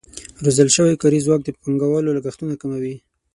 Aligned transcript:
روزل 0.43 0.67
شوی 0.75 0.99
کاري 1.01 1.19
ځواک 1.25 1.41
د 1.43 1.49
پانګوالو 1.61 2.15
لګښتونه 2.17 2.53
کموي. 2.61 2.95